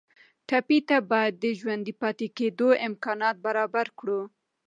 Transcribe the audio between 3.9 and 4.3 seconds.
کړو.